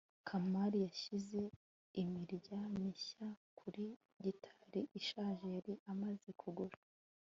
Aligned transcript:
kamali 0.27 0.77
yashyize 0.85 1.41
imirya 2.01 2.59
mishya 2.79 3.27
kuri 3.59 3.83
gitari 4.23 4.81
ishaje 4.99 5.45
yari 5.55 5.73
amaze 5.91 6.29
kugura 6.41 6.77